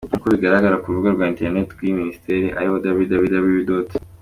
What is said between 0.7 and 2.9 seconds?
ku rubuga rwa internet rw’iyi minisiteri arirwo